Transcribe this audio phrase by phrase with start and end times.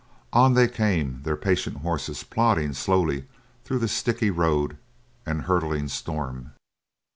[0.33, 3.27] On they came, their patient horses plodding slowly
[3.63, 4.77] through the sticky road
[5.27, 6.53] and hurtling storm.